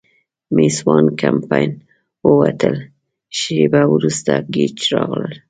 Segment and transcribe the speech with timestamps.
[0.55, 1.69] مېس وان کمپن
[2.25, 2.75] ووتل،
[3.37, 5.33] شیبه وروسته ګېج راغلل.